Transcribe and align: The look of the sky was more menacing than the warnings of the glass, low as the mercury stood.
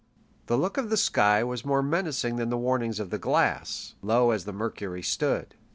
The 0.47 0.57
look 0.57 0.79
of 0.79 0.89
the 0.89 0.97
sky 0.97 1.43
was 1.43 1.63
more 1.63 1.83
menacing 1.83 2.37
than 2.37 2.49
the 2.49 2.57
warnings 2.57 2.99
of 2.99 3.11
the 3.11 3.19
glass, 3.19 3.93
low 4.01 4.31
as 4.31 4.45
the 4.45 4.51
mercury 4.51 5.03
stood. 5.03 5.53